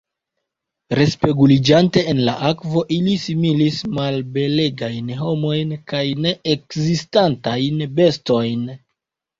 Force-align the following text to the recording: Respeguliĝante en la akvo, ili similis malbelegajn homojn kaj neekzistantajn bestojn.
Respeguliĝante 0.99 2.01
en 2.13 2.21
la 2.29 2.35
akvo, 2.51 2.83
ili 2.97 3.15
similis 3.25 3.83
malbelegajn 3.99 5.13
homojn 5.23 5.77
kaj 5.93 6.05
neekzistantajn 6.27 7.89
bestojn. 8.03 8.69